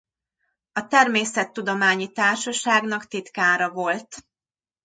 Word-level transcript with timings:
A 0.71 0.87
Természettudományi 0.87 2.11
Társaságnak 2.11 3.05
titkára 3.05 3.69
volt. 3.69 4.27